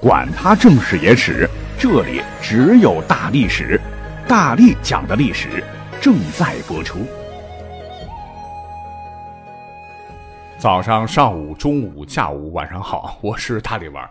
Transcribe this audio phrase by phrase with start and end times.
[0.00, 1.46] 管他正史野史，
[1.78, 3.78] 这里只有大历史，
[4.26, 5.62] 大力讲的历史
[6.00, 7.00] 正在播出。
[10.56, 14.08] 早上、上午、中午、下午、晚上好，我是大力丸。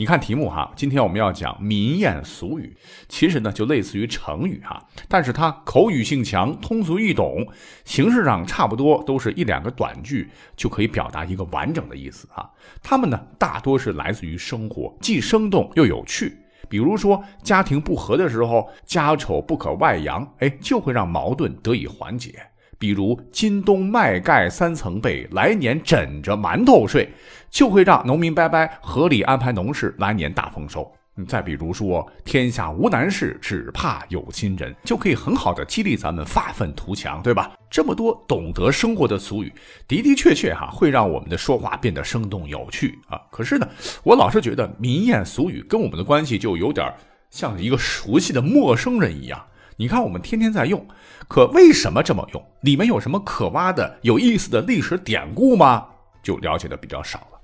[0.00, 2.74] 你看题目哈，今天我们要讲民谚俗语，
[3.06, 7.46] 其实呢就类似于成语哈，但是它口语性强，通俗易懂，
[7.84, 12.50] 形式上差不多都是一两个短句就可以表达一个完整的意思哈。
[12.82, 16.34] 它们呢大多是来自于生活，既生动又有趣。
[16.66, 22.42] 比如说家庭不和的时候，家丑不可外扬，哎，就会让矛盾得以缓解。
[22.80, 27.06] 比如今冬麦盖三层被，来年枕着馒头睡，
[27.50, 30.90] 就会让农民伯伯合理安排农事，来年大丰收。
[31.28, 37.52] 再比如说天下无难事，只怕有心人，就可以很好的激励咱们发愤图强，对吧？
[37.68, 39.52] 这么多懂得生活的俗语，
[39.86, 43.20] 的的确确哈，会让我们的说话变得生动有趣啊。
[43.30, 43.68] 可是呢，
[44.02, 46.90] 我老是觉得民谚俗语跟我们的关系就有点
[47.28, 49.38] 像一个熟悉的陌生人一样。
[49.80, 50.86] 你看，我们天天在用，
[51.26, 52.46] 可为什么这么用？
[52.60, 55.86] 里面有什么可挖的、有意思的历史典故吗？
[56.22, 57.40] 就了解的比较少了。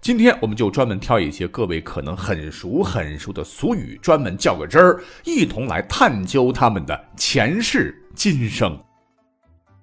[0.00, 8.78] 今天我们就专门挑一些各位可能很熟很熟的俗语，专门较个真儿，一同来探究他们的前世今生。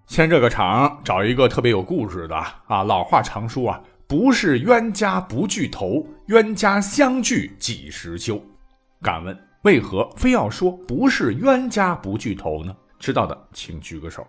[0.06, 2.84] 先这个场，找一个特别有故事的啊。
[2.84, 8.42] 老话常说啊，不是冤家不聚头，冤家相聚几时休？
[9.02, 9.38] 敢问？
[9.64, 12.76] 为何非要说不是冤家不聚头呢？
[13.00, 14.26] 知道的请举个手。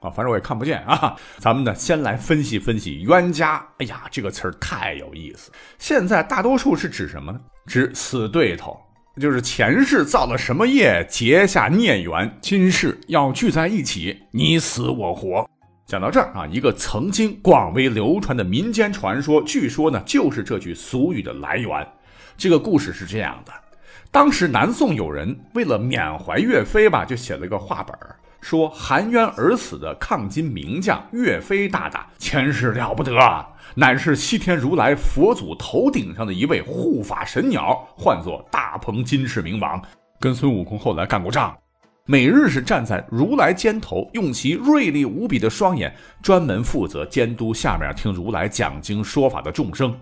[0.00, 1.16] 啊，反正我也看不见啊。
[1.38, 3.64] 咱们呢，先来分析分析冤家。
[3.78, 5.52] 哎呀，这个词儿太有意思。
[5.78, 7.40] 现在大多数是指什么呢？
[7.66, 8.76] 指死对头，
[9.20, 15.48] 就是前世造了什么业，结下孽缘，今世要聚在一起，你死我活。
[15.86, 21.86] 讲到这儿啊，一个曾经广为流传的民间传说，据说呢，就是这句俗语的来源。
[22.36, 23.52] 这个故事是这样的。
[24.12, 27.96] 当时南宋有人为了缅怀岳飞吧，就写了一个话本
[28.42, 33.14] 说含冤而死的抗金名将岳飞大大前世了不得，
[33.74, 39.80] 乃是西天如来佛祖头顶上的一位护法神鸟，唤作大鹏金翅明王，
[40.20, 41.56] 跟孙悟空后来干过仗，
[42.04, 45.90] 每日是站在如来肩头，用其锐利无比的双眼，
[46.20, 49.94] 专门负责监督下面听如来讲经说法的众生。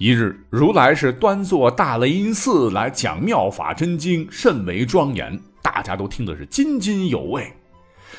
[0.00, 7.52] 一日，如来是端坐大雷音寺来讲妙法真经，甚为庄严，大家都听得是津津有味。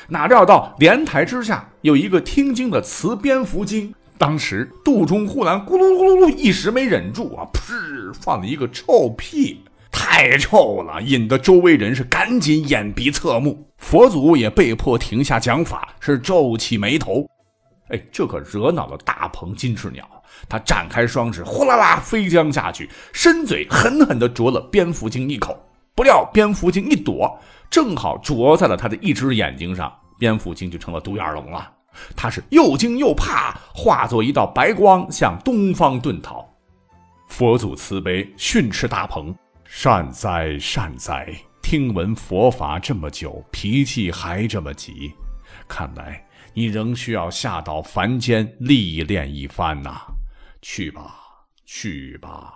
[0.06, 17.26] 哪料到莲台之下有一个听经的雌蝙蝠精，当时肚中忽然咕噜咕噜噜，一时没忍住啊，噗，放了一个臭屁，太臭了，引得周围人是赶紧掩鼻侧目，佛祖也被迫停下讲法，是皱起眉头。
[17.88, 20.06] 哎，这可惹恼了大鹏金翅鸟。
[20.48, 25.58] 他展开双翅，呼啦啦飞将下去，伸嘴狠狠地啄了蝙蝠精一口。
[25.94, 31.70] 不料蝙蝠精一躲，正好啄在了他的一只眼睛上，蝙蝠精就成了独眼龙了。
[32.16, 36.48] 他是又惊又怕，化作一道白光向东方遁逃。
[37.26, 41.28] 佛祖慈悲训斥大鹏：“善哉善哉，
[41.60, 45.12] 听闻佛法这么久，脾气还这么急，
[45.68, 46.24] 看来
[46.54, 50.00] 你仍需要下到凡间历练一番呐。”
[50.62, 51.16] 去吧，
[51.64, 52.54] 去吧！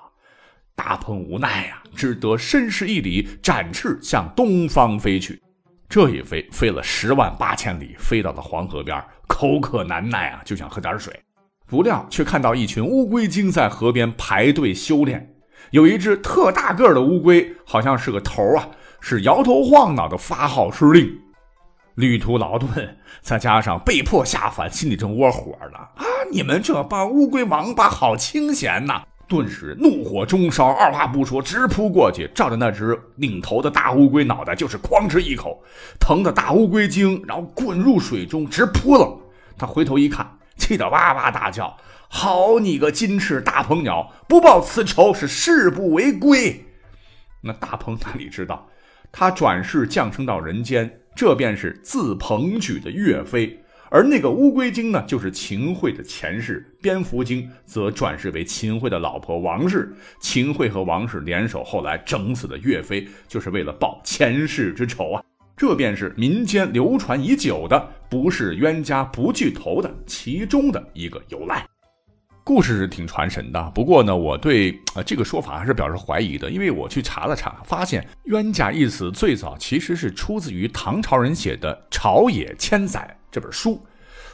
[0.76, 5.40] 大鹏无奈呀，只得深施一礼，展翅向东方飞去。
[5.88, 11.18] 这一飞，飞了十万八千里，飞到了黄河边，口渴难耐啊，就想喝点水。
[11.66, 15.34] 不料却看到一群乌龟精在河边排队修炼，
[15.70, 18.68] 有一只特大个的乌龟，好像是个头啊，
[19.00, 21.20] 是摇头晃脑的发号施令。
[21.94, 26.04] 旅途劳顿，再加上被迫下凡，心里正窝火呢。
[26.30, 29.02] 你们这帮乌龟王八，好清闲呐！
[29.26, 35.62] 顿时怒火中烧，二话不说，直扑过去，照着那只领头的大乌龟脑袋就是哐哧一口，
[35.98, 39.18] 疼的大乌龟精，然后滚入水中，直扑棱。
[39.56, 41.76] 他回头一看，气得哇哇大叫
[42.08, 46.64] ：“好你个金翅大鹏鸟，不报此仇是誓不为归！”
[47.42, 48.68] 那大鹏哪里知道，
[49.10, 51.00] 他转世降生到人间。
[51.16, 56.68] 这便是自鹏举的岳飞，而那个乌龟精呢，就是秦桧的前世。
[56.82, 59.94] 蝙蝠精则转世为秦桧的老婆王氏。
[60.20, 65.22] 秦桧和王氏联手，后来整死的岳飞，就是为了报前世之仇啊！
[65.56, 71.64] 这便是民间流传已久的“不是冤家不聚头”的其中的一个由来。
[72.42, 83.84] 故事是挺传神的，不过呢，我对啊这个说法还是表示怀疑的，因为我去查了查，发现“冤家”一词最早其实是出自于唐朝人写的《朝野千载》这本书，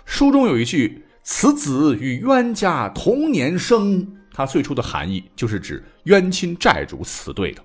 [0.04, 7.62] 书中有一句“此子与冤家同年生”，它最初的含义就是指冤亲债主死对的。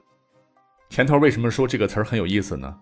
[0.90, 2.74] 前头为什么说这个词儿很有意思呢？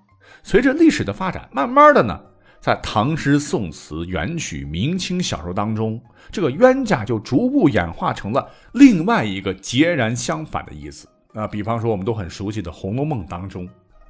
[0.43, 2.21] 随着历史的发展，慢慢的呢，
[2.61, 5.99] 在唐诗宋词、元曲、明清小说当中，
[6.31, 11.07] 这个冤家就逐步演化成了另外一个截然相反的意思。
[11.33, 13.67] 啊，比方说我们都很熟悉的《红楼梦》当中，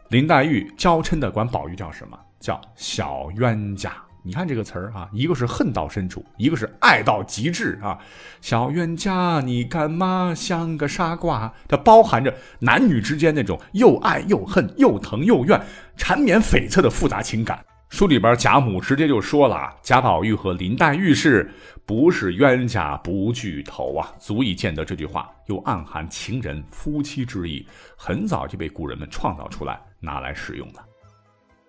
[0.09, 2.19] 林黛玉娇嗔的管宝玉叫什么？
[2.41, 4.02] 叫小冤家。
[4.25, 7.99] 你看这个词儿啊，一个是恨到深处，一个是爱到极致啊。
[8.39, 11.53] 小冤家，你干嘛像个傻瓜？
[11.67, 15.61] 它包含着男女之间那种又爱又恨、又疼又怨、
[15.97, 17.63] 缠绵悱恻的复杂情感。
[17.89, 21.51] 书里边贾母直接就说了，贾宝玉和林黛玉是
[21.85, 24.09] 不是冤家不聚头啊？
[24.17, 27.67] 足以见得这句话又暗含情人夫妻之意，
[27.97, 30.85] 很早就被古人们创造出来拿来使用了。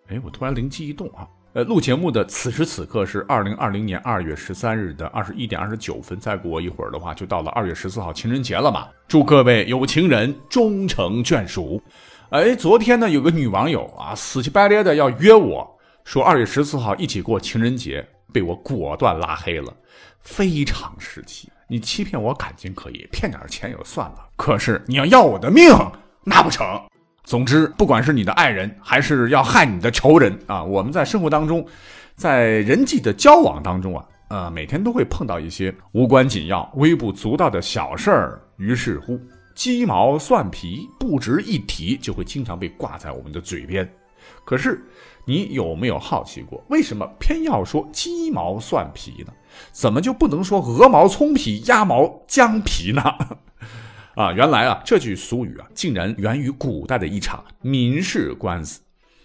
[0.06, 1.26] 哎，我突然灵机一动啊！
[1.54, 8.88] 呃，录节目的此时此刻是二零二零年二月十三日的二十一点二十九分，再过一会儿的话，就到了二月十四号情人节了嘛。
[9.06, 11.80] 祝各位有情人终成眷属。
[12.30, 19.72] 哎，昨天呢，有个女网友啊，死乞白赖的要约我说二月十四号一起过情人节，被我果断拉黑了，
[20.18, 21.48] 非常时期。
[21.68, 25.72] 你欺骗我感情可以，骗点钱也就算了，可是你要要我的命，
[26.24, 26.66] 那不成。
[27.24, 31.66] 总之，不管是你的爱人，还是要害你的仇人啊，我们在生活当中，
[32.14, 38.40] 在人际的交往当中啊，呃，每天都会碰到一些无关紧要、微不足道的小事儿。
[38.58, 39.18] 于是乎，
[39.54, 43.90] 鸡毛蒜皮不值一提，就会经常被挂在我们的嘴边。
[44.44, 44.84] 可是，
[45.24, 49.32] 你有没有好奇过，为什么偏要说鸡毛蒜皮呢？
[49.72, 53.02] 怎么就不能说鹅毛葱皮、鸭毛姜皮呢？
[54.14, 58.80] 啊，原来啊，这句俗语啊，竟然源于古代的一场民事官司。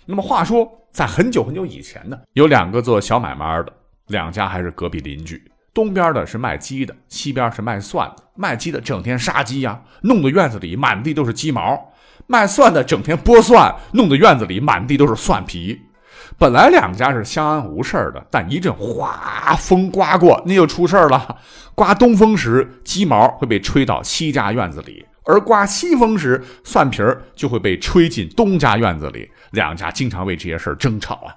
[0.06, 3.74] 那么话说，在很久很久以前呢，有两个做小买卖的，
[4.08, 5.40] 两家还是隔壁邻居。
[5.72, 8.24] 东边的是卖鸡的，西边是卖蒜的。
[8.36, 11.78] 卖鸡的整天杀鸡呀，弄得院子里满地都是鸡毛；
[12.26, 15.80] 卖蒜的整天剥蒜，弄得院子里满地都是蒜皮。
[16.38, 21.38] 本来两家是相安无事的，但一阵哗风刮过，那就出事了。
[21.76, 29.30] 刮东风时，鸡毛会被吹到西家院子里；而刮西风时，蒜皮儿就会被吹进东家院子里。
[29.52, 31.34] 两家经常为这些事争吵啊。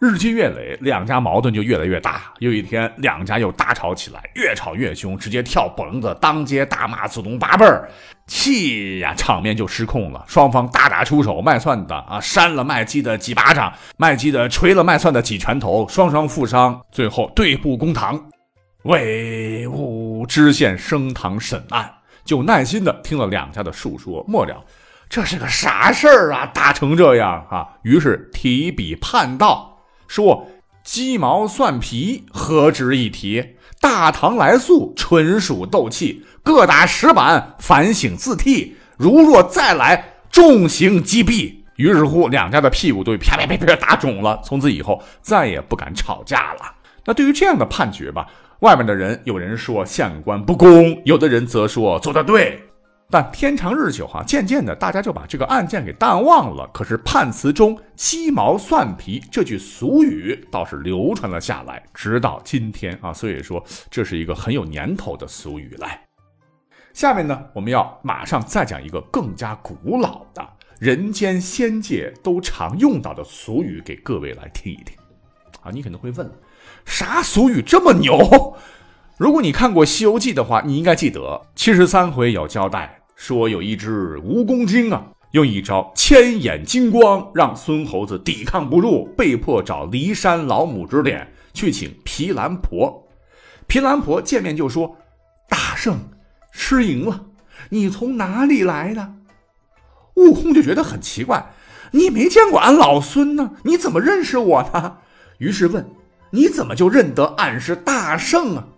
[0.00, 2.32] 日积月累，两家矛盾就越来越大。
[2.38, 7.90] 有一天，两家又大吵起来，越吵越凶，直接跳棚子，当街大骂祖宗八辈儿，
[8.28, 10.24] 气呀，场面就失控了。
[10.28, 18.30] 双方大打出手，卖蒜的啊扇了卖鸡的几巴掌，卖鸡的捶了卖蒜的几拳头，双双负伤，最后对簿公堂。
[18.84, 21.92] 魏武知县升堂审案，
[22.24, 24.64] 就耐心的听了两家的述说，末了，
[25.08, 26.46] 这是个啥事儿啊？
[26.54, 27.66] 打成这样啊？
[27.82, 29.74] 于是提笔判道。
[30.08, 30.48] 说
[30.82, 33.54] 鸡毛蒜皮何值一提？
[33.80, 38.74] 大唐来素纯属斗气，各打十板，反省自替。
[38.96, 41.54] 如若再来，重刑击毙。
[41.76, 46.62] 于是乎，两家的屁股都啪啪啪啪打肿了，从此以后再也不敢吵架了。
[47.04, 48.26] 那对于这样的判决吧，
[48.60, 52.60] 外面的人有人说县官不公，有的人则说做得对。
[53.10, 56.68] 但天长日久，哈，渐渐的，大家就把这个案件给淡忘了。
[56.74, 63.10] 可是判词中“鸡毛蒜皮”这句俗语倒是流传了下来，直到今天啊。
[63.10, 65.74] 所以说，这是一个很有年头的俗语。
[65.78, 66.02] 来，
[66.92, 70.46] 下面呢，我们要马上再讲一个更加古老的
[70.78, 74.94] 人间仙界都常用到的俗语，给各位来听一听。
[75.62, 76.30] 啊，你可能会问，
[76.84, 78.54] 啥俗语这么牛？
[79.16, 82.97] 如果你看过《西游记》的话，你应该记得七十三回有交代。
[83.18, 93.08] 说有一只蜈蚣精啊，用一招千眼金光，让孙猴子抵抗不住，被迫找骊山老母指点去请毗蓝婆。
[93.66, 94.96] 毗蓝婆见面就说
[95.50, 95.98] ：“大圣，
[96.52, 97.26] 失迎了，
[97.70, 99.14] 你从哪里来的？”
[100.14, 101.52] 悟空就觉得很奇怪
[101.90, 104.98] ：“你没见过俺老孙呢，你怎么认识我呢？”
[105.38, 105.90] 于是问
[106.30, 108.68] ：“你怎么就认得俺是大圣啊？”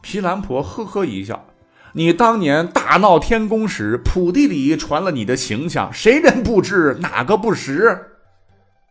[0.00, 1.48] 毗蓝婆呵呵一笑。
[1.94, 7.98] 你当年大闹天宫时，普地里传了你的形象，谁人不知，哪个不识？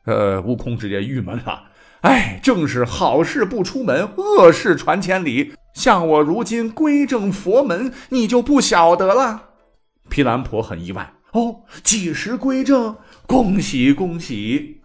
[0.06, 1.64] 呃，悟空直接郁闷了。
[2.02, 5.54] 哎，正是好事不出门，恶事传千里。
[5.74, 9.50] 像我如今归正佛门，你就不晓得了。
[10.10, 11.14] 毗蓝婆很意外。
[11.32, 12.96] 哦，几时归正？
[13.26, 14.82] 恭喜恭喜！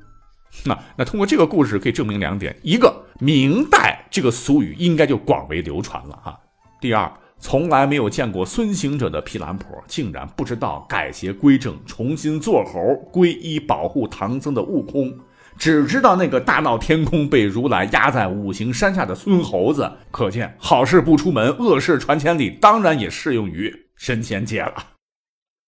[0.65, 6.33] 那那通过这个故事可以证明两点：一个，明代这个俗语应该就广为流传了哈；
[6.81, 7.13] 第二。
[7.39, 12.81] 从来没有见过孙行者的毗蓝婆，竟然不知道改邪归正、重新做猴、
[13.13, 15.17] 皈依保护唐僧的悟空，
[15.59, 19.91] 只知道那个大闹天宫被如来压在五行山下的孙猴子。
[20.11, 24.75] 可见好事不出门，恶事传千里，当然也适用于神仙界了。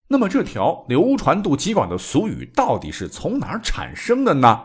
[0.09, 4.63] 那么这条流传度极广的俗语到底是从哪儿产生的呢？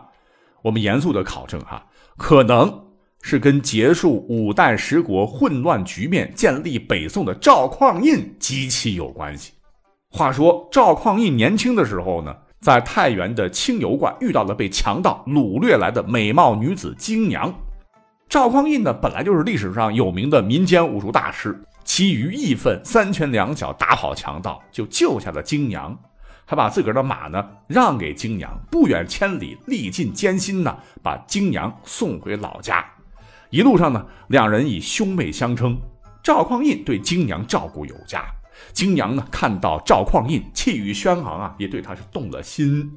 [0.63, 2.82] 我们严肃的考证哈，可能
[3.25, 9.53] 是跟结束五代十国混乱局面、建立北宋的赵匡胤极其有关系。
[10.11, 12.35] 话说赵匡胤年轻的时候呢？
[12.59, 17.53] 在太原的清油观遇到了被强盗掳掠来的美貌女子金娘。
[18.29, 25.93] 赵匡胤呢，本来就是历史上有名的民间武术大师，其余义愤，三拳两脚打跑强盗，就救下了金娘，
[26.45, 32.85] 还把自个儿的马呢让给金娘，不远千里，历尽艰辛呢，把金娘送回老家。
[33.53, 35.79] 一路上呢，两人以兄妹相称。
[36.23, 38.25] 赵匡胤对金娘照顾有加。
[38.71, 42.91] 金娘呢，看到赵匡胤气宇轩昂啊，也对他是动了心。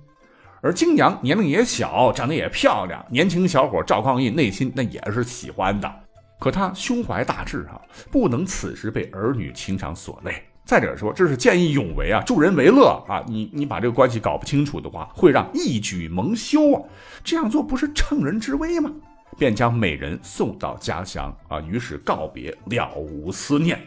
[0.63, 5.95] 而金娘年龄也小，长得也漂亮，年轻小伙赵匡胤内心那也是喜欢的。
[6.39, 7.79] 可他胸怀大志啊，
[8.11, 10.43] 不能此时被儿女情长所累。
[10.65, 13.23] 再者说，这是见义勇为啊，助人为乐啊。
[13.29, 16.83] 你你把这个关系搞不清楚的话，会让一举蒙羞啊。
[17.23, 18.91] 这样做不是乘人之危吗？
[19.39, 23.81] 便将美人送到家乡啊，于是告别，了无思念。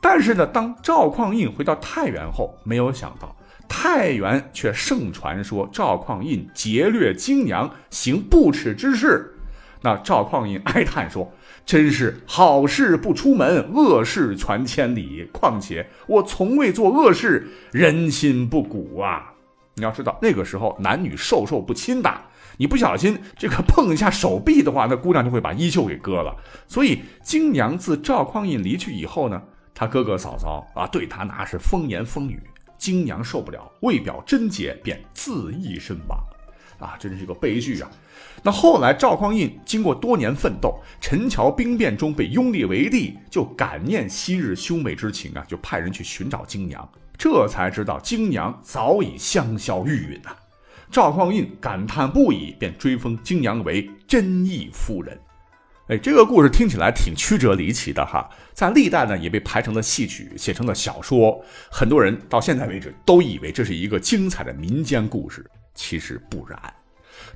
[0.00, 3.34] 但是呢，当赵匡胤回到太原后，没有想到
[3.68, 9.34] 太原却盛传说赵匡胤劫掠金娘，行不耻之事。
[9.80, 11.32] 那赵匡胤哀叹说
[11.64, 15.28] ：“真是好事不出门，恶事传千里。
[15.32, 19.34] 况且我从未做恶事，人心不古啊！
[19.78, 22.12] 你要知道，那个时候男女授受不亲的，
[22.56, 26.36] 你不小心这个碰一下手臂的话，那姑娘就会把衣袖给割了。
[26.66, 29.42] 所以金娘自赵匡胤离去以后呢？”
[29.74, 32.42] 他哥哥嫂嫂啊，对他那是风言风语。
[32.76, 36.18] 金娘受不了，为表贞洁，便自缢身亡。
[36.78, 37.90] 啊，真是个悲剧啊！
[38.42, 46.88] 那后来赵匡胤经过多年奋斗，陈桥兵变中被拥立为帝，就感念昔日兄妹之情啊，就派人去寻找金娘。
[47.16, 50.36] 这才知道金娘早已香消玉殒啊。
[50.90, 55.18] 赵匡胤感叹不已，便追封金娘为真义夫人。
[55.88, 65.44] 哎，这个故事听起来挺曲折离奇的哈，在历代呢也被排成了戏曲，写成了小说，很多人到现在为止都以为这是一个精彩的民间故事，
[65.78, 66.60] 其实不然。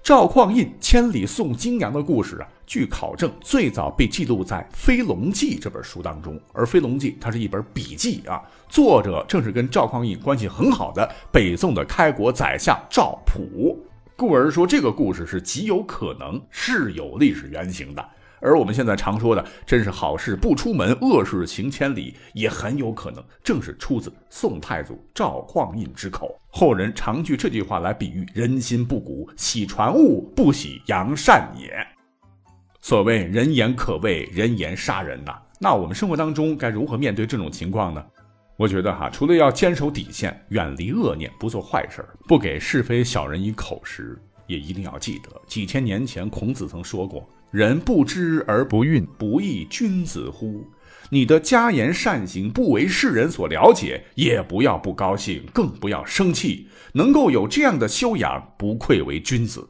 [0.02, 13.78] 赵匡胤千里送金娘的故事啊，据考证最早被记录在《飞龙记》这本书当中，而《飞龙记》它是一本笔记啊，作者正是跟赵匡胤关系很好的北宋的开国宰相赵普，
[14.16, 18.08] 故而说这个故事是极有可能是有历史原型的。
[18.42, 26.37] 而我们现在常说的“真是好事不出门，恶事行千里”，也很有可能正是出自宋太祖赵匡胤之口。
[26.49, 31.72] 后人常据这句话来比喻人心不古，喜传物，不喜扬善也。
[32.80, 35.40] 所谓“人言可畏，人言杀人”呐。
[35.61, 38.04] 那我们生活当中该如何面对这种情况呢？
[38.56, 47.25] 我觉得哈，除了要坚守底线，远离恶念，不做坏事，不给是非小人以口实，也一定要记得，几千年前孔子曾说过。
[47.52, 50.66] 人不知而不愠，不亦君子乎？
[51.11, 56.66] 你的家言善行不为世人所了解，也不要不高兴，更不要生气。
[56.94, 59.68] 能够有这样的修养，不愧为君子。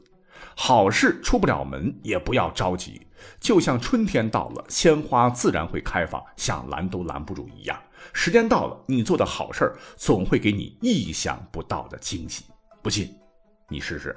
[0.55, 3.01] 好事出不了门，也不要着急。
[3.41, 7.77] 就像春天到了，鲜花自然会开放，想拦都拦不住一样。
[8.13, 12.45] 时间到了，你做的好事总会给你意想不到的惊喜。
[12.81, 13.13] 不信，
[13.69, 14.17] 你试试。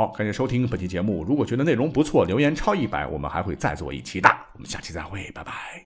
[0.00, 1.22] 好，感谢收听本期节目。
[1.22, 4.30] 如果觉得内容不错，留言超一百，我们还会再做一期的。
[4.54, 5.84] 我们下期再会，拜拜。